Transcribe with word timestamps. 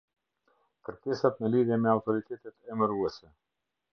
Kërkesat 0.87 1.37
në 1.43 1.51
lidhje 1.57 1.77
me 1.83 1.93
autoritetet 1.93 2.75
emëruese. 2.77 3.33